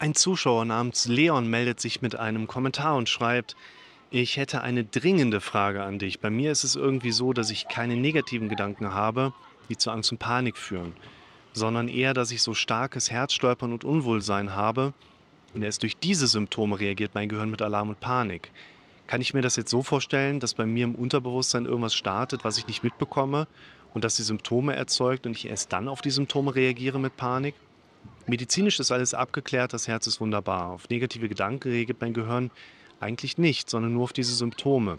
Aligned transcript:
Ein 0.00 0.14
Zuschauer 0.14 0.64
namens 0.64 1.08
Leon 1.08 1.50
meldet 1.50 1.80
sich 1.80 2.02
mit 2.02 2.14
einem 2.14 2.46
Kommentar 2.46 2.94
und 2.94 3.08
schreibt, 3.08 3.56
ich 4.10 4.36
hätte 4.36 4.60
eine 4.60 4.84
dringende 4.84 5.40
Frage 5.40 5.82
an 5.82 5.98
dich. 5.98 6.20
Bei 6.20 6.30
mir 6.30 6.52
ist 6.52 6.62
es 6.62 6.76
irgendwie 6.76 7.10
so, 7.10 7.32
dass 7.32 7.50
ich 7.50 7.66
keine 7.66 7.96
negativen 7.96 8.48
Gedanken 8.48 8.94
habe, 8.94 9.32
die 9.68 9.76
zu 9.76 9.90
Angst 9.90 10.12
und 10.12 10.18
Panik 10.18 10.56
führen, 10.56 10.92
sondern 11.52 11.88
eher, 11.88 12.14
dass 12.14 12.30
ich 12.30 12.42
so 12.42 12.54
starkes 12.54 13.10
Herzstolpern 13.10 13.72
und 13.72 13.82
Unwohlsein 13.82 14.54
habe. 14.54 14.94
Und 15.52 15.64
erst 15.64 15.82
durch 15.82 15.96
diese 15.96 16.28
Symptome 16.28 16.78
reagiert 16.78 17.16
mein 17.16 17.28
Gehirn 17.28 17.50
mit 17.50 17.60
Alarm 17.60 17.88
und 17.88 17.98
Panik. 17.98 18.52
Kann 19.08 19.20
ich 19.20 19.34
mir 19.34 19.42
das 19.42 19.56
jetzt 19.56 19.70
so 19.70 19.82
vorstellen, 19.82 20.38
dass 20.38 20.54
bei 20.54 20.64
mir 20.64 20.84
im 20.84 20.94
Unterbewusstsein 20.94 21.64
irgendwas 21.64 21.96
startet, 21.96 22.44
was 22.44 22.56
ich 22.56 22.68
nicht 22.68 22.84
mitbekomme 22.84 23.48
und 23.94 24.04
das 24.04 24.14
die 24.14 24.22
Symptome 24.22 24.76
erzeugt 24.76 25.26
und 25.26 25.32
ich 25.32 25.48
erst 25.48 25.72
dann 25.72 25.88
auf 25.88 26.02
die 26.02 26.10
Symptome 26.10 26.54
reagiere 26.54 27.00
mit 27.00 27.16
Panik? 27.16 27.56
Medizinisch 28.26 28.78
ist 28.78 28.92
alles 28.92 29.14
abgeklärt, 29.14 29.72
das 29.72 29.88
Herz 29.88 30.06
ist 30.06 30.20
wunderbar. 30.20 30.70
Auf 30.70 30.88
negative 30.90 31.28
Gedanken 31.28 31.70
reagiert 31.70 32.00
mein 32.00 32.12
Gehirn 32.12 32.50
eigentlich 33.00 33.38
nicht, 33.38 33.70
sondern 33.70 33.94
nur 33.94 34.04
auf 34.04 34.12
diese 34.12 34.34
Symptome. 34.34 34.98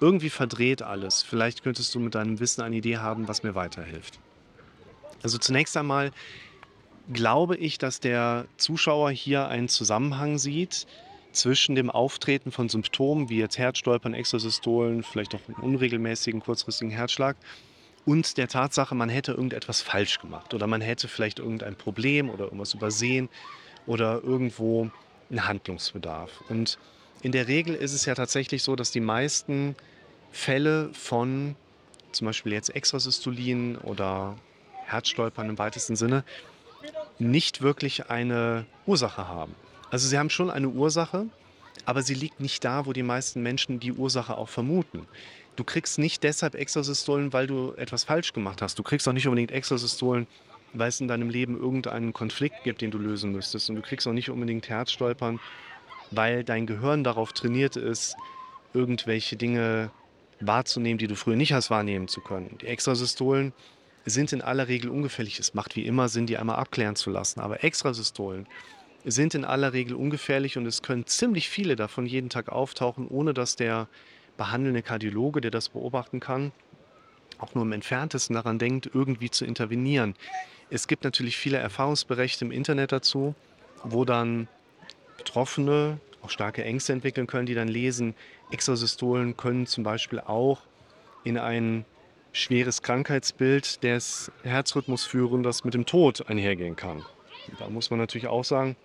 Irgendwie 0.00 0.30
verdreht 0.30 0.82
alles. 0.82 1.22
Vielleicht 1.22 1.62
könntest 1.62 1.94
du 1.94 2.00
mit 2.00 2.14
deinem 2.14 2.40
Wissen 2.40 2.62
eine 2.62 2.76
Idee 2.76 2.98
haben, 2.98 3.28
was 3.28 3.42
mir 3.42 3.54
weiterhilft. 3.54 4.18
Also 5.22 5.38
zunächst 5.38 5.76
einmal 5.76 6.10
glaube 7.12 7.56
ich, 7.56 7.78
dass 7.78 8.00
der 8.00 8.46
Zuschauer 8.56 9.10
hier 9.10 9.48
einen 9.48 9.68
Zusammenhang 9.68 10.38
sieht 10.38 10.86
zwischen 11.32 11.74
dem 11.74 11.90
Auftreten 11.90 12.50
von 12.50 12.68
Symptomen 12.68 13.28
wie 13.28 13.38
jetzt 13.38 13.58
Herzstolpern, 13.58 14.14
Extrasystolen, 14.14 15.02
vielleicht 15.02 15.34
auch 15.34 15.40
einen 15.48 15.56
unregelmäßigen 15.56 16.40
kurzfristigen 16.40 16.90
Herzschlag 16.90 17.36
und 18.06 18.36
der 18.36 18.48
Tatsache, 18.48 18.94
man 18.94 19.08
hätte 19.08 19.32
irgendetwas 19.32 19.80
falsch 19.80 20.18
gemacht 20.18 20.54
oder 20.54 20.66
man 20.66 20.80
hätte 20.80 21.08
vielleicht 21.08 21.38
irgendein 21.38 21.76
Problem 21.76 22.30
oder 22.30 22.44
irgendwas 22.44 22.74
übersehen 22.74 23.28
oder 23.86 24.22
irgendwo 24.22 24.90
einen 25.30 25.46
Handlungsbedarf. 25.46 26.30
Und 26.48 26.78
in 27.22 27.32
der 27.32 27.48
Regel 27.48 27.74
ist 27.74 27.94
es 27.94 28.04
ja 28.04 28.14
tatsächlich 28.14 28.62
so, 28.62 28.76
dass 28.76 28.90
die 28.90 29.00
meisten 29.00 29.74
Fälle 30.30 30.90
von 30.92 31.56
zum 32.12 32.26
Beispiel 32.26 32.52
jetzt 32.52 32.74
Extrasystolien 32.74 33.76
oder 33.78 34.36
Herzstolpern 34.84 35.48
im 35.48 35.58
weitesten 35.58 35.96
Sinne 35.96 36.24
nicht 37.18 37.62
wirklich 37.62 38.10
eine 38.10 38.66
Ursache 38.86 39.26
haben. 39.28 39.54
Also 39.90 40.08
sie 40.08 40.18
haben 40.18 40.30
schon 40.30 40.50
eine 40.50 40.68
Ursache, 40.68 41.26
aber 41.84 42.02
sie 42.02 42.14
liegt 42.14 42.40
nicht 42.40 42.64
da, 42.64 42.86
wo 42.86 42.92
die 42.92 43.02
meisten 43.02 43.42
Menschen 43.42 43.80
die 43.80 43.92
Ursache 43.92 44.36
auch 44.36 44.48
vermuten. 44.48 45.06
Du 45.56 45.64
kriegst 45.64 45.98
nicht 45.98 46.22
deshalb 46.22 46.54
Extrasystolen, 46.54 47.32
weil 47.32 47.46
du 47.46 47.72
etwas 47.76 48.04
falsch 48.04 48.32
gemacht 48.32 48.60
hast. 48.60 48.78
Du 48.78 48.82
kriegst 48.82 49.06
auch 49.08 49.12
nicht 49.12 49.26
unbedingt 49.26 49.52
Extrasystolen, 49.52 50.26
weil 50.72 50.88
es 50.88 51.00
in 51.00 51.08
deinem 51.08 51.30
Leben 51.30 51.56
irgendeinen 51.56 52.12
Konflikt 52.12 52.64
gibt, 52.64 52.80
den 52.80 52.90
du 52.90 52.98
lösen 52.98 53.32
müsstest. 53.32 53.70
Und 53.70 53.76
du 53.76 53.82
kriegst 53.82 54.06
auch 54.08 54.12
nicht 54.12 54.30
unbedingt 54.30 54.68
Herzstolpern, 54.68 55.38
weil 56.10 56.42
dein 56.42 56.66
Gehirn 56.66 57.04
darauf 57.04 57.32
trainiert 57.32 57.76
ist, 57.76 58.16
irgendwelche 58.72 59.36
Dinge 59.36 59.90
wahrzunehmen, 60.40 60.98
die 60.98 61.06
du 61.06 61.14
früher 61.14 61.36
nicht 61.36 61.52
hast 61.52 61.70
wahrnehmen 61.70 62.08
zu 62.08 62.20
können. 62.20 62.58
Die 62.60 62.66
Extrasystolen 62.66 63.52
sind 64.04 64.32
in 64.32 64.42
aller 64.42 64.66
Regel 64.66 64.90
ungefährlich. 64.90 65.38
Es 65.38 65.54
macht 65.54 65.76
wie 65.76 65.86
immer 65.86 66.08
Sinn, 66.08 66.26
die 66.26 66.36
einmal 66.36 66.56
abklären 66.56 66.96
zu 66.96 67.10
lassen. 67.10 67.40
Aber 67.40 67.62
Extrasystolen 67.62 68.46
sind 69.04 69.34
in 69.34 69.44
aller 69.44 69.72
Regel 69.72 69.94
ungefährlich 69.94 70.58
und 70.58 70.66
es 70.66 70.82
können 70.82 71.06
ziemlich 71.06 71.48
viele 71.48 71.76
davon 71.76 72.06
jeden 72.06 72.30
Tag 72.30 72.48
auftauchen, 72.48 73.06
ohne 73.08 73.34
dass 73.34 73.54
der 73.54 73.88
behandelnde 74.36 74.82
Kardiologe, 74.82 75.40
der 75.40 75.50
das 75.50 75.68
beobachten 75.68 76.20
kann, 76.20 76.52
auch 77.38 77.54
nur 77.54 77.64
im 77.64 77.72
entferntesten 77.72 78.34
daran 78.34 78.58
denkt, 78.58 78.90
irgendwie 78.92 79.30
zu 79.30 79.44
intervenieren. 79.44 80.14
Es 80.70 80.88
gibt 80.88 81.04
natürlich 81.04 81.36
viele 81.36 81.58
Erfahrungsberichte 81.58 82.44
im 82.44 82.50
Internet 82.50 82.92
dazu, 82.92 83.34
wo 83.82 84.04
dann 84.04 84.48
Betroffene 85.18 85.98
auch 86.22 86.30
starke 86.30 86.64
Ängste 86.64 86.92
entwickeln 86.92 87.26
können, 87.26 87.46
die 87.46 87.54
dann 87.54 87.68
lesen, 87.68 88.14
Extrasystolen 88.50 89.36
können 89.36 89.66
zum 89.66 89.84
Beispiel 89.84 90.20
auch 90.20 90.62
in 91.22 91.38
ein 91.38 91.84
schweres 92.32 92.82
Krankheitsbild 92.82 93.82
des 93.82 94.32
Herzrhythmus 94.42 95.04
führen, 95.04 95.42
das 95.42 95.64
mit 95.64 95.74
dem 95.74 95.86
Tod 95.86 96.28
einhergehen 96.28 96.76
kann. 96.76 97.04
Da 97.58 97.68
muss 97.68 97.90
man 97.90 97.98
natürlich 97.98 98.26
auch 98.26 98.44
sagen, 98.44 98.76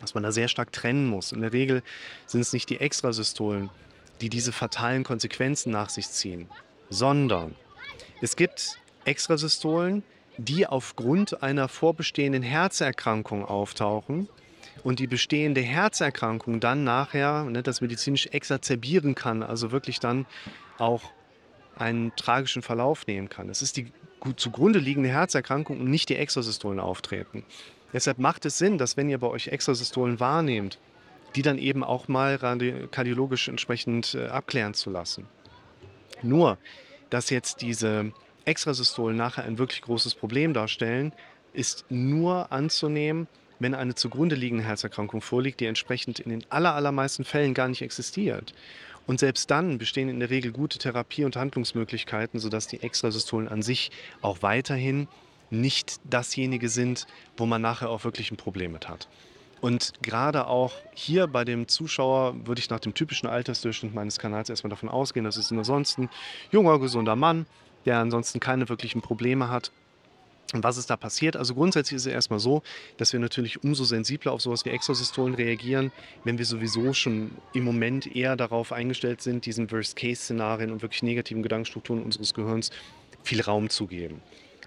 dass 0.00 0.14
man 0.14 0.22
da 0.22 0.32
sehr 0.32 0.48
stark 0.48 0.72
trennen 0.72 1.06
muss. 1.06 1.32
In 1.32 1.42
der 1.42 1.52
Regel 1.52 1.82
sind 2.26 2.40
es 2.40 2.52
nicht 2.52 2.70
die 2.70 2.80
Extrasystolen, 2.80 3.68
die 4.20 4.28
diese 4.28 4.52
fatalen 4.52 5.04
Konsequenzen 5.04 5.70
nach 5.72 5.88
sich 5.88 6.08
ziehen, 6.08 6.48
sondern 6.88 7.54
es 8.20 8.36
gibt 8.36 8.78
Extrasystolen, 9.04 10.02
die 10.36 10.66
aufgrund 10.66 11.42
einer 11.42 11.68
vorbestehenden 11.68 12.42
Herzerkrankung 12.42 13.44
auftauchen 13.44 14.28
und 14.82 14.98
die 14.98 15.06
bestehende 15.06 15.60
Herzerkrankung 15.60 16.60
dann 16.60 16.84
nachher 16.84 17.44
ne, 17.44 17.62
das 17.62 17.80
medizinisch 17.80 18.26
exazerbieren 18.26 19.14
kann, 19.14 19.42
also 19.42 19.72
wirklich 19.72 20.00
dann 20.00 20.26
auch 20.78 21.02
einen 21.76 22.14
tragischen 22.16 22.62
Verlauf 22.62 23.06
nehmen 23.06 23.28
kann. 23.28 23.48
Es 23.48 23.62
ist 23.62 23.76
die 23.76 23.92
zugrunde 24.36 24.78
liegende 24.78 25.08
Herzerkrankung 25.08 25.80
und 25.80 25.90
nicht 25.90 26.08
die 26.08 26.16
Extrasystolen 26.16 26.80
auftreten. 26.80 27.44
Deshalb 27.92 28.18
macht 28.18 28.44
es 28.44 28.58
Sinn, 28.58 28.78
dass 28.78 28.96
wenn 28.96 29.08
ihr 29.08 29.18
bei 29.18 29.26
euch 29.26 29.48
Extrasystolen 29.48 30.20
wahrnehmt, 30.20 30.78
die 31.36 31.42
dann 31.42 31.58
eben 31.58 31.84
auch 31.84 32.08
mal 32.08 32.38
kardiologisch 32.90 33.48
entsprechend 33.48 34.14
äh, 34.14 34.26
abklären 34.26 34.74
zu 34.74 34.90
lassen. 34.90 35.26
Nur, 36.22 36.58
dass 37.08 37.30
jetzt 37.30 37.62
diese 37.62 38.12
Extrasystolen 38.44 39.16
nachher 39.16 39.44
ein 39.44 39.58
wirklich 39.58 39.82
großes 39.82 40.14
Problem 40.14 40.54
darstellen, 40.54 41.12
ist 41.52 41.84
nur 41.88 42.52
anzunehmen, 42.52 43.26
wenn 43.58 43.74
eine 43.74 43.94
zugrunde 43.94 44.36
liegende 44.36 44.64
Herzerkrankung 44.64 45.20
vorliegt, 45.20 45.60
die 45.60 45.66
entsprechend 45.66 46.18
in 46.18 46.30
den 46.30 46.44
allermeisten 46.50 47.24
Fällen 47.24 47.54
gar 47.54 47.68
nicht 47.68 47.82
existiert. 47.82 48.54
Und 49.06 49.20
selbst 49.20 49.50
dann 49.50 49.78
bestehen 49.78 50.08
in 50.08 50.20
der 50.20 50.30
Regel 50.30 50.52
gute 50.52 50.78
Therapie- 50.78 51.24
und 51.24 51.36
Handlungsmöglichkeiten, 51.36 52.38
sodass 52.38 52.68
die 52.68 52.82
Extrasystolen 52.82 53.48
an 53.48 53.62
sich 53.62 53.90
auch 54.22 54.42
weiterhin 54.42 55.08
nicht 55.50 56.00
dasjenige 56.04 56.68
sind, 56.68 57.06
wo 57.36 57.44
man 57.44 57.60
nachher 57.60 57.90
auch 57.90 58.04
wirklich 58.04 58.30
ein 58.30 58.36
Problem 58.36 58.72
mit 58.72 58.88
hat. 58.88 59.08
Und 59.60 59.92
gerade 60.02 60.46
auch 60.46 60.72
hier 60.94 61.26
bei 61.26 61.44
dem 61.44 61.68
Zuschauer 61.68 62.34
würde 62.46 62.60
ich 62.60 62.70
nach 62.70 62.80
dem 62.80 62.94
typischen 62.94 63.28
Altersdurchschnitt 63.28 63.94
meines 63.94 64.18
Kanals 64.18 64.48
erstmal 64.48 64.70
davon 64.70 64.88
ausgehen, 64.88 65.24
dass 65.24 65.36
es 65.36 65.52
ansonsten 65.52 66.08
junger, 66.50 66.78
gesunder 66.78 67.16
Mann, 67.16 67.46
der 67.84 67.98
ansonsten 67.98 68.40
keine 68.40 68.68
wirklichen 68.68 69.02
Probleme 69.02 69.48
hat. 69.48 69.70
Und 70.52 70.64
was 70.64 70.78
ist 70.78 70.90
da 70.90 70.96
passiert? 70.96 71.36
Also 71.36 71.54
grundsätzlich 71.54 71.96
ist 71.96 72.06
es 72.06 72.12
erstmal 72.12 72.40
so, 72.40 72.62
dass 72.96 73.12
wir 73.12 73.20
natürlich 73.20 73.62
umso 73.62 73.84
sensibler 73.84 74.32
auf 74.32 74.40
sowas 74.40 74.64
wie 74.64 74.70
Exosystolen 74.70 75.34
reagieren, 75.34 75.92
wenn 76.24 76.38
wir 76.38 76.44
sowieso 76.44 76.92
schon 76.92 77.30
im 77.52 77.64
Moment 77.64 78.16
eher 78.16 78.34
darauf 78.36 78.72
eingestellt 78.72 79.22
sind, 79.22 79.46
diesen 79.46 79.70
Worst-Case-Szenarien 79.70 80.72
und 80.72 80.82
wirklich 80.82 81.02
negativen 81.02 81.42
Gedankenstrukturen 81.42 82.02
unseres 82.02 82.34
Gehirns 82.34 82.70
viel 83.22 83.42
Raum 83.42 83.68
zu 83.68 83.86
geben. 83.86 84.22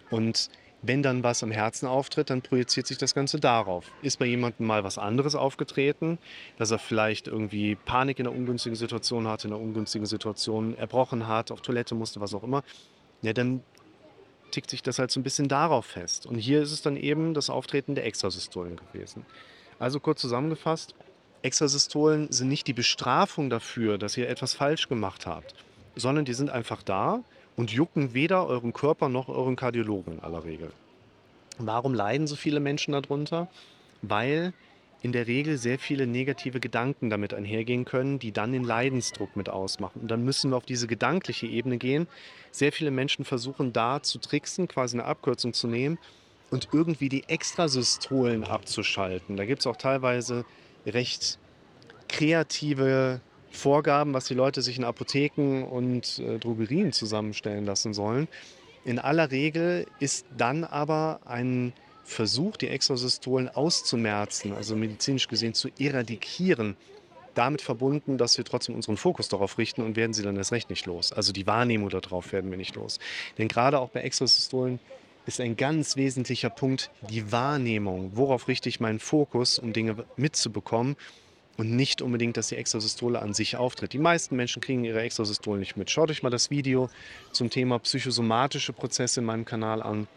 Und 0.10 0.50
wenn 0.84 1.02
dann 1.02 1.24
was 1.24 1.42
am 1.44 1.52
Herzen 1.52 1.88
auftritt, 1.88 2.30
dann 2.30 2.42
projiziert 2.42 2.86
sich 2.86 2.98
das 2.98 3.16
Ganze 3.16 3.40
darauf. 3.40 3.86
Ist 4.02 4.20
bei 4.20 4.26
jemandem 4.26 4.68
mal 4.68 4.84
was 4.84 4.98
anderes 4.98 5.34
aufgetreten, 5.34 6.20
dass 6.58 6.72
er 6.72 6.78
vielleicht 6.78 7.28
irgendwie 7.28 7.76
Panik 7.76 8.20
in 8.20 8.28
einer 8.28 8.36
ungünstigen 8.36 8.76
Situation 8.76 9.28
hatte, 9.28 9.48
in 9.48 9.54
einer 9.54 9.64
ungünstigen 9.64 10.06
Situation 10.06 10.78
erbrochen 10.78 11.28
hat, 11.28 11.52
auf 11.52 11.62
Toilette 11.62 11.96
musste, 11.96 12.20
was 12.20 12.34
auch 12.34 12.44
immer, 12.44 12.64
ja, 13.22 13.32
dann 13.32 13.64
tickt 14.52 14.70
sich 14.70 14.84
das 14.84 15.00
halt 15.00 15.10
so 15.10 15.20
ein 15.20 15.24
bisschen 15.24 15.48
darauf 15.48 15.86
fest. 15.86 16.26
Und 16.26 16.38
hier 16.38 16.62
ist 16.62 16.72
es 16.72 16.82
dann 16.82 16.98
eben 16.98 17.34
das 17.34 17.50
Auftreten 17.50 17.96
der 17.96 18.06
Extrasystolen 18.06 18.76
gewesen. 18.76 19.26
Also 19.80 20.00
kurz 20.00 20.22
zusammengefasst, 20.22 20.94
Extrasystolen 21.42 22.32
sind 22.32 22.50
nicht 22.50 22.68
die 22.68 22.74
Bestrafung 22.74 23.50
dafür, 23.50 23.98
dass 23.98 24.16
ihr 24.18 24.30
etwas 24.30 24.54
falsch 24.54 24.90
gemacht 24.90 25.26
habt, 25.26 25.56
sondern 25.96 26.26
die 26.26 26.34
sind 26.34 26.50
einfach 26.50 26.84
da 26.84 27.22
und 27.56 27.72
jucken 27.72 28.14
weder 28.14 28.48
euren 28.48 28.74
Körper 28.74 29.10
noch 29.10 29.30
euren 29.30 29.56
Kardiologen 29.56 30.14
in 30.14 30.20
aller 30.20 30.44
Regel. 30.44 30.72
Warum 31.58 31.94
leiden 31.94 32.28
so 32.28 32.36
viele 32.36 32.60
Menschen 32.60 32.94
darunter? 32.94 33.48
Weil 34.02 34.54
in 35.04 35.12
der 35.12 35.28
Regel 35.28 35.58
sehr 35.58 35.80
viele 35.80 36.08
negative 36.08 36.62
Gedanken 36.62 37.10
damit 37.10 37.34
einhergehen 37.34 37.84
können, 37.84 38.20
die 38.20 38.32
dann 38.32 38.54
den 38.54 38.64
Leidensdruck 38.64 39.36
mit 39.36 39.50
ausmachen. 39.50 40.02
Und 40.02 40.08
dann 40.10 40.24
müssen 40.24 40.52
wir 40.52 40.58
auf 40.58 40.66
diese 40.66 40.88
gedankliche 40.88 41.46
Ebene 41.46 41.78
gehen. 41.78 42.08
Sehr 42.52 42.72
viele 42.72 42.90
Menschen 42.90 43.26
versuchen 43.26 43.74
da 43.74 44.02
zu 44.02 44.18
tricksen, 44.18 44.70
quasi 44.70 44.98
eine 44.98 45.06
Abkürzung 45.06 45.54
zu 45.54 45.68
nehmen 45.68 46.00
und 46.52 46.70
irgendwie 46.72 47.10
die 47.10 47.28
Extrasystolen 47.28 48.46
abzuschalten. 48.46 49.36
Da 49.36 49.46
gibt 49.46 49.60
es 49.60 49.68
auch 49.68 49.76
teilweise 49.76 50.46
recht 50.86 51.38
kreative 52.08 53.20
Vorgaben, 53.54 54.14
was 54.14 54.26
die 54.26 54.34
Leute 54.34 54.62
sich 54.62 54.78
in 54.78 54.84
Apotheken 54.84 55.64
und 55.64 56.20
äh, 56.20 56.40
Drogerien 56.40 56.92
zusammenstellen 56.92 57.66
lassen 57.66 57.94
sollen. 57.94 58.28
In 58.84 59.00
aller 59.00 59.32
Regel 59.32 59.86
ist 60.00 60.26
dann 60.36 60.64
aber 60.64 61.22
ein 61.26 61.72
Versuch, 62.04 62.58
die 62.58 62.68
Exosystolen 62.68 63.48
auszumerzen, 63.48 64.54
also 64.54 64.76
medizinisch 64.76 65.28
gesehen 65.28 65.54
zu 65.54 65.70
eradikieren, 65.80 66.76
damit 67.36 67.62
verbunden, 67.62 68.18
dass 68.18 68.38
wir 68.38 68.44
trotzdem 68.44 68.76
unseren 68.76 68.98
Fokus 68.98 69.30
darauf 69.30 69.58
richten 69.58 69.82
und 69.82 69.96
werden 69.96 70.14
sie 70.14 70.24
dann 70.24 70.36
erst 70.36 70.52
recht 70.52 70.70
nicht 70.70 70.86
los. 70.86 71.14
Also 71.14 71.32
die 71.32 71.48
Wahrnehmung 71.48 71.90
darauf 71.90 72.34
werden 72.34 72.50
wir 72.50 72.58
nicht 72.58 72.76
los. 72.76 73.00
Denn 73.38 73.48
gerade 73.48 73.80
auch 73.80 73.90
bei 73.90 74.02
Exosystolen 74.02 74.80
ist 75.26 75.40
ein 75.40 75.56
ganz 75.56 75.96
wesentlicher 75.96 76.50
Punkt 76.50 76.92
die 77.10 77.32
Wahrnehmung. 77.32 78.12
Worauf 78.16 78.48
richte 78.48 78.68
ich 78.68 78.80
meinen 78.80 79.00
Fokus, 79.00 79.58
um 79.60 79.74
Dinge 79.74 80.06
mitzubekommen 80.18 80.98
und 81.58 81.76
nicht 81.76 82.02
unbedingt, 82.02 82.38
dass 82.38 82.48
die 82.48 82.56
Extrasystole 82.56 83.22
an 83.22 83.34
sich 83.34 83.58
auftritt. 83.58 83.94
Die 83.94 84.00
meisten 84.00 84.36
Menschen 84.36 84.62
kriegen 84.62 84.84
ihre 84.84 85.02
Extrasystole 85.02 85.60
nicht 85.60 85.78
mit. 85.78 85.92
Schaut 85.92 86.10
euch 86.10 86.24
mal 86.24 86.30
das 86.30 86.50
Video 86.50 86.90
zum 87.32 87.50
Thema 87.50 87.80
psychosomatische 87.80 88.74
Prozesse 88.74 89.20
in 89.20 89.26
meinem 89.26 89.46
Kanal 89.46 89.82
an. 89.84 90.08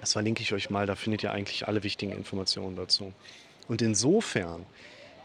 Das 0.00 0.12
verlinke 0.12 0.42
ich 0.42 0.52
euch 0.52 0.68
mal, 0.68 0.86
da 0.86 0.94
findet 0.94 1.22
ihr 1.22 1.32
eigentlich 1.32 1.66
alle 1.68 1.82
wichtigen 1.82 2.12
Informationen 2.12 2.76
dazu. 2.76 3.12
Und 3.68 3.80
insofern 3.80 4.66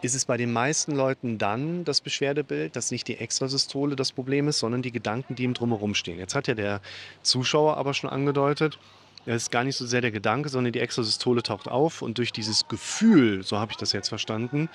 ist 0.01 0.15
es 0.15 0.25
bei 0.25 0.37
den 0.37 0.51
meisten 0.51 0.93
Leuten 0.93 1.37
dann 1.37 1.83
das 1.85 2.01
Beschwerdebild, 2.01 2.75
dass 2.75 2.91
nicht 2.91 3.07
die 3.07 3.17
Extrasystole 3.17 3.95
das 3.95 4.11
Problem 4.11 4.47
ist, 4.47 4.59
sondern 4.59 4.81
die 4.81 4.91
Gedanken, 4.91 5.35
die 5.35 5.43
ihm 5.43 5.53
drumherum 5.53 5.93
stehen. 5.93 6.17
Jetzt 6.17 6.33
hat 6.33 6.47
ja 6.47 6.55
der 6.55 6.81
Zuschauer 7.21 7.77
aber 7.77 7.93
schon 7.93 8.09
angedeutet, 8.09 8.79
es 9.25 9.43
ist 9.43 9.51
gar 9.51 9.63
nicht 9.63 9.75
so 9.75 9.85
sehr 9.85 10.01
der 10.01 10.11
Gedanke, 10.11 10.49
sondern 10.49 10.73
die 10.73 10.79
Extrasystole 10.79 11.43
taucht 11.43 11.67
auf 11.67 12.01
und 12.01 12.17
durch 12.17 12.31
dieses 12.31 12.67
Gefühl, 12.67 13.43
so 13.43 13.57
habe 13.59 13.71
ich 13.71 13.77
das 13.77 13.93
jetzt 13.93 14.09
verstanden, 14.09 14.69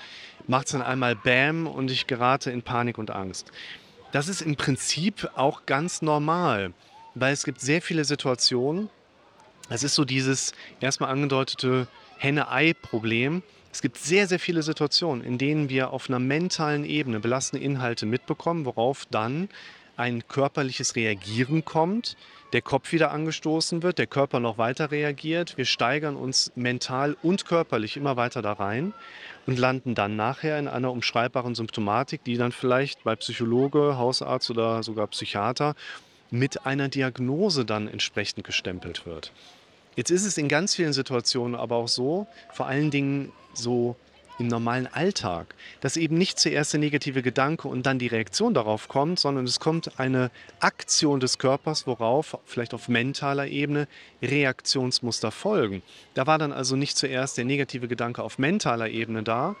macht 0.47 0.67
es 0.67 0.71
dann 0.71 0.81
einmal 0.81 1.15
Bam 1.15 1.67
und 1.67 1.91
ich 1.91 2.07
gerate 2.07 2.51
in 2.51 2.61
Panik 2.61 2.97
und 2.97 3.11
Angst. 3.11 3.51
Das 4.11 4.29
ist 4.29 4.41
im 4.41 4.55
Prinzip 4.55 5.29
auch 5.35 5.65
ganz 5.65 6.01
normal, 6.01 6.73
weil 7.13 7.33
es 7.33 7.43
gibt 7.43 7.59
sehr 7.59 7.81
viele 7.81 8.05
Situationen. 8.05 8.89
Es 9.69 9.83
ist 9.83 9.95
so 9.95 10.05
dieses 10.05 10.53
erstmal 10.79 11.09
angedeutete 11.09 11.87
Henne-Ei-Problem. 12.17 13.43
Es 13.71 13.81
gibt 13.81 13.97
sehr, 13.97 14.27
sehr 14.27 14.39
viele 14.39 14.63
Situationen, 14.63 15.25
in 15.25 15.37
denen 15.37 15.69
wir 15.69 15.91
auf 15.91 16.09
einer 16.09 16.19
mentalen 16.19 16.85
Ebene 16.85 17.19
belastende 17.19 17.63
Inhalte 17.63 18.05
mitbekommen, 18.05 18.65
worauf 18.65 19.05
dann 19.11 19.49
ein 19.97 20.27
körperliches 20.27 20.95
Reagieren 20.95 21.65
kommt, 21.65 22.15
der 22.53 22.61
Kopf 22.61 22.91
wieder 22.93 23.11
angestoßen 23.11 23.83
wird, 23.83 23.97
der 23.97 24.07
Körper 24.07 24.39
noch 24.39 24.57
weiter 24.57 24.91
reagiert. 24.91 25.57
Wir 25.57 25.65
steigern 25.65 26.15
uns 26.15 26.51
mental 26.55 27.17
und 27.21 27.45
körperlich 27.45 27.97
immer 27.97 28.15
weiter 28.15 28.41
da 28.41 28.53
rein 28.53 28.93
und 29.47 29.59
landen 29.59 29.95
dann 29.95 30.15
nachher 30.15 30.57
in 30.59 30.67
einer 30.67 30.91
umschreibbaren 30.91 31.55
Symptomatik, 31.55 32.23
die 32.23 32.37
dann 32.37 32.51
vielleicht 32.51 33.03
bei 33.03 33.15
Psychologe, 33.15 33.97
Hausarzt 33.97 34.49
oder 34.49 34.81
sogar 34.83 35.07
Psychiater 35.07 35.75
mit 36.29 36.65
einer 36.65 36.89
Diagnose 36.89 37.65
dann 37.65 37.87
entsprechend 37.87 38.43
gestempelt 38.43 39.05
wird. 39.05 39.31
Jetzt 39.95 40.11
ist 40.11 40.25
es 40.25 40.37
in 40.37 40.47
ganz 40.47 40.75
vielen 40.75 40.93
Situationen 40.93 41.55
aber 41.55 41.75
auch 41.75 41.87
so, 41.87 42.27
vor 42.53 42.67
allen 42.67 42.91
Dingen 42.91 43.31
so 43.53 43.95
im 44.39 44.47
normalen 44.47 44.87
Alltag, 44.87 45.55
dass 45.81 45.97
eben 45.97 46.17
nicht 46.17 46.39
zuerst 46.39 46.73
der 46.73 46.79
negative 46.79 47.21
Gedanke 47.21 47.67
und 47.67 47.85
dann 47.85 47.99
die 47.99 48.07
Reaktion 48.07 48.53
darauf 48.53 48.87
kommt, 48.87 49.19
sondern 49.19 49.45
es 49.45 49.59
kommt 49.59 49.99
eine 49.99 50.31
Aktion 50.59 51.19
des 51.19 51.37
Körpers, 51.37 51.87
worauf 51.87 52.37
vielleicht 52.45 52.73
auf 52.73 52.87
mentaler 52.87 53.47
Ebene 53.47 53.87
Reaktionsmuster 54.21 55.31
folgen. 55.31 55.81
Da 56.13 56.27
war 56.27 56.37
dann 56.37 56.51
also 56.51 56.75
nicht 56.75 56.97
zuerst 56.97 57.37
der 57.37 57.45
negative 57.45 57.87
Gedanke 57.87 58.23
auf 58.23 58.37
mentaler 58.37 58.89
Ebene 58.89 59.23
da, 59.23 59.55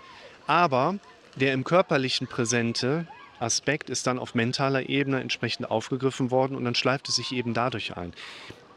aber 0.45 0.95
der 1.35 1.53
im 1.53 1.63
körperlichen 1.63 2.27
präsente 2.27 3.07
Aspekt 3.39 3.89
ist 3.89 4.07
dann 4.07 4.17
auf 4.17 4.33
mentaler 4.33 4.89
Ebene 4.89 5.19
entsprechend 5.19 5.69
aufgegriffen 5.69 6.31
worden 6.31 6.55
und 6.55 6.65
dann 6.65 6.75
schleift 6.75 7.09
es 7.09 7.15
sich 7.15 7.31
eben 7.31 7.53
dadurch 7.53 7.95
ein. 7.95 8.13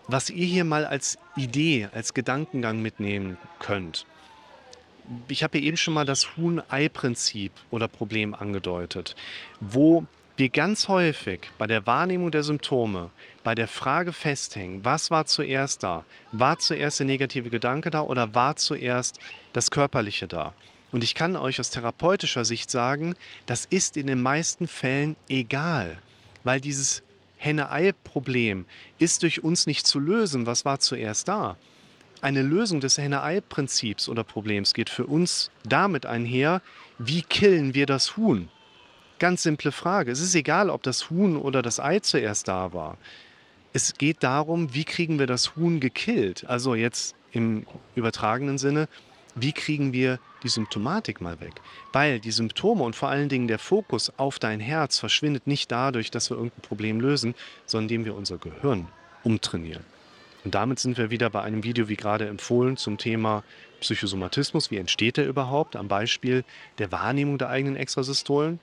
Was 0.06 0.28
ihr 0.28 0.46
hier 0.46 0.64
mal 0.64 0.84
als 0.84 1.18
Idee, 1.36 1.88
als 1.92 2.14
Gedankengang 2.14 2.82
mitnehmen 2.82 3.38
könnt, 3.60 4.06
ich 5.28 5.42
habe 5.42 5.58
ja 5.58 5.64
eben 5.64 5.76
schon 5.76 5.94
mal 5.94 6.04
das 6.04 6.36
Huhn-Ei-Prinzip 6.36 7.52
oder 7.70 7.88
Problem 7.88 8.34
angedeutet, 8.34 9.16
wo 9.60 10.06
wir 10.36 10.48
ganz 10.48 10.88
häufig 10.88 11.50
bei 11.58 11.66
der 11.66 11.86
Wahrnehmung 11.86 12.30
der 12.30 12.42
Symptome, 12.42 13.10
bei 13.44 13.54
der 13.54 13.68
Frage 13.68 14.12
festhängen, 14.12 14.84
was 14.84 15.10
war 15.10 15.26
zuerst 15.26 15.82
da? 15.82 16.04
War 16.32 16.58
zuerst 16.58 16.98
der 16.98 17.06
negative 17.06 17.50
Gedanke 17.50 17.90
da 17.90 18.00
oder 18.00 18.34
war 18.34 18.56
zuerst 18.56 19.18
das 19.52 19.70
Körperliche 19.70 20.28
da? 20.28 20.54
Und 20.92 21.04
ich 21.04 21.14
kann 21.14 21.36
euch 21.36 21.60
aus 21.60 21.70
therapeutischer 21.70 22.44
Sicht 22.44 22.70
sagen, 22.70 23.14
das 23.46 23.64
ist 23.66 23.96
in 23.96 24.06
den 24.06 24.22
meisten 24.22 24.66
Fällen 24.66 25.16
egal, 25.28 25.98
weil 26.42 26.60
dieses 26.60 27.02
Henne-Ei-Problem 27.36 28.66
ist 28.98 29.22
durch 29.22 29.44
uns 29.44 29.66
nicht 29.66 29.86
zu 29.86 29.98
lösen. 29.98 30.46
Was 30.46 30.64
war 30.64 30.78
zuerst 30.80 31.28
da? 31.28 31.56
Eine 32.22 32.42
Lösung 32.42 32.80
des 32.80 32.98
Henne-Ei-Prinzips 32.98 34.08
oder 34.08 34.24
Problems 34.24 34.74
geht 34.74 34.90
für 34.90 35.06
uns 35.06 35.50
damit 35.64 36.06
einher, 36.06 36.62
wie 36.98 37.22
killen 37.22 37.74
wir 37.74 37.86
das 37.86 38.16
Huhn? 38.16 38.48
Ganz 39.18 39.42
simple 39.42 39.72
Frage. 39.72 40.10
Es 40.10 40.20
ist 40.20 40.34
egal, 40.34 40.70
ob 40.70 40.82
das 40.82 41.10
Huhn 41.10 41.36
oder 41.36 41.62
das 41.62 41.80
Ei 41.80 42.00
zuerst 42.00 42.48
da 42.48 42.72
war. 42.72 42.96
Es 43.72 43.94
geht 43.94 44.22
darum, 44.22 44.74
wie 44.74 44.84
kriegen 44.84 45.18
wir 45.18 45.26
das 45.26 45.56
Huhn 45.56 45.78
gekillt? 45.80 46.44
Also 46.48 46.74
jetzt 46.74 47.14
im 47.32 47.66
übertragenen 47.94 48.58
Sinne, 48.58 48.88
wie 49.34 49.52
kriegen 49.52 49.92
wir 49.92 50.18
die 50.42 50.48
Symptomatik 50.48 51.20
mal 51.20 51.40
weg? 51.40 51.60
Weil 51.92 52.18
die 52.18 52.32
Symptome 52.32 52.82
und 52.82 52.96
vor 52.96 53.08
allen 53.08 53.28
Dingen 53.28 53.46
der 53.46 53.58
Fokus 53.58 54.12
auf 54.16 54.38
dein 54.38 54.58
Herz 54.58 54.98
verschwindet 54.98 55.46
nicht 55.46 55.70
dadurch, 55.70 56.10
dass 56.10 56.30
wir 56.30 56.36
irgendein 56.36 56.62
Problem 56.62 57.00
lösen, 57.00 57.34
sondern 57.66 57.84
indem 57.84 58.04
wir 58.06 58.16
unser 58.16 58.38
Gehirn 58.38 58.88
umtrainieren. 59.22 59.84
Und 60.44 60.54
damit 60.54 60.78
sind 60.78 60.96
wir 60.96 61.10
wieder 61.10 61.28
bei 61.28 61.42
einem 61.42 61.64
Video, 61.64 61.88
wie 61.88 61.96
gerade 61.96 62.26
empfohlen, 62.26 62.76
zum 62.76 62.96
Thema 62.96 63.44
Psychosomatismus. 63.80 64.70
Wie 64.70 64.78
entsteht 64.78 65.16
der 65.16 65.28
überhaupt? 65.28 65.76
Am 65.76 65.88
Beispiel 65.88 66.44
der 66.78 66.90
Wahrnehmung 66.92 67.38
der 67.38 67.50
eigenen 67.50 67.76
Extrasystolen. 67.76 68.58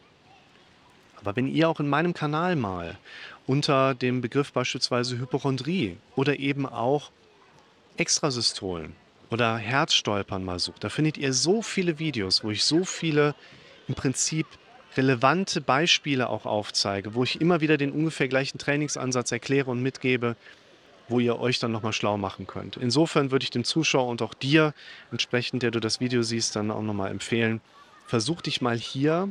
Aber 1.19 1.35
wenn 1.35 1.47
ihr 1.47 1.69
auch 1.69 1.79
in 1.79 1.87
meinem 1.87 2.13
Kanal 2.13 2.55
mal 2.55 2.97
unter 3.45 3.95
dem 3.95 4.21
Begriff 4.21 4.51
beispielsweise 4.53 5.17
Hypochondrie 5.17 5.97
oder 6.15 6.37
eben 6.39 6.65
auch 6.65 7.11
Extrasystolen 7.97 8.95
oder 9.31 9.57
Herzstolpern 9.57 10.43
mal 10.43 10.59
sucht, 10.59 10.83
da 10.83 10.89
findet 10.89 11.17
ihr 11.17 11.33
so 11.33 11.61
viele 11.61 11.99
Videos, 11.99 12.43
wo 12.43 12.51
ich 12.51 12.63
so 12.63 12.85
viele 12.85 13.35
im 13.87 13.95
Prinzip 13.95 14.45
relevante 14.95 15.61
Beispiele 15.61 16.29
auch 16.29 16.45
aufzeige, 16.45 17.13
wo 17.13 17.23
ich 17.23 17.41
immer 17.41 17.61
wieder 17.61 17.77
den 17.77 17.91
ungefähr 17.91 18.27
gleichen 18.27 18.57
Trainingsansatz 18.57 19.31
erkläre 19.31 19.71
und 19.71 19.81
mitgebe, 19.81 20.35
wo 21.07 21.19
ihr 21.19 21.39
euch 21.39 21.59
dann 21.59 21.71
nochmal 21.71 21.93
schlau 21.93 22.17
machen 22.17 22.47
könnt. 22.47 22.77
Insofern 22.77 23.31
würde 23.31 23.43
ich 23.43 23.49
dem 23.49 23.63
Zuschauer 23.63 24.07
und 24.07 24.21
auch 24.21 24.33
dir, 24.33 24.73
entsprechend, 25.11 25.63
der 25.63 25.71
du 25.71 25.79
das 25.79 25.99
Video 25.99 26.21
siehst, 26.21 26.55
dann 26.55 26.71
auch 26.71 26.81
nochmal 26.81 27.11
empfehlen, 27.11 27.61
versuch 28.05 28.41
dich 28.41 28.61
mal 28.61 28.77
hier 28.77 29.29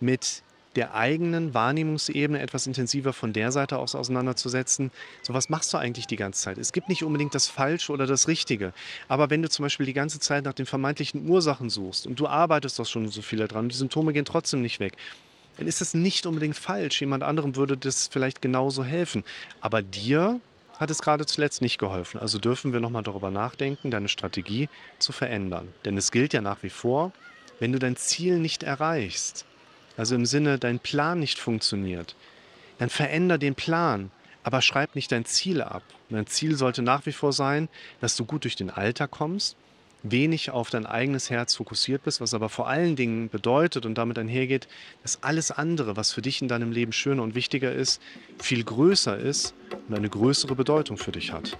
mit 0.00 0.42
der 0.76 0.94
eigenen 0.94 1.54
Wahrnehmungsebene 1.54 2.38
etwas 2.38 2.66
intensiver 2.66 3.14
von 3.14 3.32
der 3.32 3.50
Seite 3.50 3.78
aus 3.78 3.94
auseinanderzusetzen. 3.94 4.90
So 5.22 5.32
was 5.32 5.48
machst 5.48 5.72
du 5.72 5.78
eigentlich 5.78 6.06
die 6.06 6.16
ganze 6.16 6.42
Zeit? 6.42 6.58
Es 6.58 6.72
gibt 6.72 6.90
nicht 6.90 7.02
unbedingt 7.02 7.34
das 7.34 7.48
Falsche 7.48 7.92
oder 7.92 8.06
das 8.06 8.28
Richtige. 8.28 8.74
Aber 9.08 9.30
wenn 9.30 9.40
du 9.40 9.48
zum 9.48 9.62
Beispiel 9.64 9.86
die 9.86 9.94
ganze 9.94 10.20
Zeit 10.20 10.44
nach 10.44 10.52
den 10.52 10.66
vermeintlichen 10.66 11.26
Ursachen 11.28 11.70
suchst 11.70 12.06
und 12.06 12.20
du 12.20 12.26
arbeitest 12.26 12.78
doch 12.78 12.86
schon 12.86 13.08
so 13.08 13.22
viel 13.22 13.38
daran, 13.38 13.70
die 13.70 13.74
Symptome 13.74 14.12
gehen 14.12 14.26
trotzdem 14.26 14.60
nicht 14.60 14.78
weg, 14.78 14.92
dann 15.56 15.66
ist 15.66 15.80
das 15.80 15.94
nicht 15.94 16.26
unbedingt 16.26 16.56
falsch. 16.56 17.00
Jemand 17.00 17.22
anderem 17.22 17.56
würde 17.56 17.78
das 17.78 18.08
vielleicht 18.08 18.42
genauso 18.42 18.84
helfen. 18.84 19.24
Aber 19.62 19.80
dir 19.80 20.40
hat 20.78 20.90
es 20.90 21.02
gerade 21.02 21.26
zuletzt 21.26 21.62
nicht 21.62 21.78
geholfen. 21.78 22.20
Also 22.20 22.38
dürfen 22.38 22.72
wir 22.72 22.80
nochmal 22.80 23.02
darüber 23.02 23.30
nachdenken, 23.30 23.90
deine 23.90 24.08
Strategie 24.08 24.68
zu 24.98 25.12
verändern. 25.12 25.72
Denn 25.84 25.96
es 25.96 26.10
gilt 26.10 26.32
ja 26.32 26.40
nach 26.40 26.62
wie 26.62 26.70
vor, 26.70 27.12
wenn 27.58 27.72
du 27.72 27.78
dein 27.78 27.96
Ziel 27.96 28.38
nicht 28.38 28.62
erreichst, 28.62 29.46
also 29.96 30.14
im 30.14 30.26
Sinne, 30.26 30.58
dein 30.58 30.78
Plan 30.78 31.18
nicht 31.18 31.38
funktioniert, 31.38 32.14
dann 32.78 32.90
veränder 32.90 33.38
den 33.38 33.54
Plan, 33.54 34.10
aber 34.42 34.60
schreib 34.60 34.94
nicht 34.94 35.10
dein 35.10 35.24
Ziel 35.24 35.62
ab. 35.62 35.82
dein 36.10 36.26
Ziel 36.26 36.56
sollte 36.56 36.82
nach 36.82 37.06
wie 37.06 37.12
vor 37.12 37.32
sein, 37.32 37.68
dass 38.00 38.16
du 38.16 38.24
gut 38.24 38.44
durch 38.44 38.56
den 38.56 38.70
Alltag 38.70 39.10
kommst, 39.10 39.56
wenig 40.10 40.50
auf 40.50 40.70
dein 40.70 40.86
eigenes 40.86 41.30
Herz 41.30 41.54
fokussiert 41.56 42.02
bist, 42.02 42.20
was 42.20 42.34
aber 42.34 42.48
vor 42.48 42.68
allen 42.68 42.96
Dingen 42.96 43.28
bedeutet 43.28 43.86
und 43.86 43.96
damit 43.96 44.18
einhergeht, 44.18 44.68
dass 45.02 45.22
alles 45.22 45.50
andere, 45.50 45.96
was 45.96 46.12
für 46.12 46.22
dich 46.22 46.42
in 46.42 46.48
deinem 46.48 46.72
Leben 46.72 46.92
schöner 46.92 47.22
und 47.22 47.34
wichtiger 47.34 47.72
ist, 47.72 48.00
viel 48.38 48.64
größer 48.64 49.18
ist 49.18 49.54
und 49.88 49.94
eine 49.94 50.08
größere 50.08 50.54
Bedeutung 50.54 50.96
für 50.96 51.12
dich 51.12 51.32
hat. 51.32 51.56